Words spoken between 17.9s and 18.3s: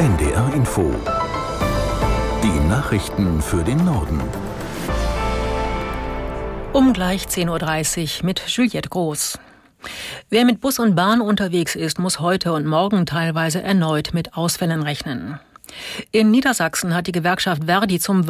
zum